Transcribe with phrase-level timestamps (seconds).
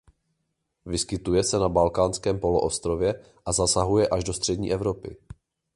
[0.85, 5.17] Vyskytuje se na Balkánském poloostrově a zasahuje až do střední Evropy.